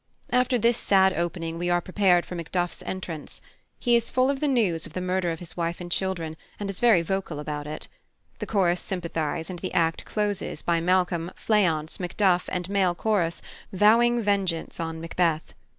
After 0.31 0.57
this 0.57 0.77
sad 0.77 1.13
opening 1.13 1.59
we 1.59 1.69
are 1.69 1.79
prepared 1.79 2.25
for 2.25 2.33
Macduff's 2.33 2.81
entrance. 2.87 3.39
He 3.77 3.95
is 3.95 4.09
full 4.09 4.31
of 4.31 4.39
the 4.39 4.47
news 4.47 4.87
of 4.87 4.93
the 4.93 4.99
murder 4.99 5.29
of 5.31 5.37
his 5.37 5.55
wife 5.55 5.79
and 5.79 5.91
children, 5.91 6.37
and 6.59 6.71
is 6.71 6.79
very 6.79 7.03
vocal 7.03 7.37
about 7.39 7.67
it. 7.67 7.87
The 8.39 8.47
chorus 8.47 8.81
sympathise, 8.81 9.51
and 9.51 9.59
the 9.59 9.75
act 9.75 10.03
closes 10.03 10.63
by 10.63 10.81
Malcolm, 10.81 11.29
Fleance, 11.35 11.99
Macduff, 11.99 12.49
and 12.51 12.67
male 12.67 12.95
chorus 12.95 13.43
vowing 13.73 14.23
vengeance 14.23 14.79
on 14.79 14.99
Macbeth. 14.99 15.53